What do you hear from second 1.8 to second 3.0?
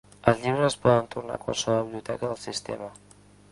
biblioteca del sistema.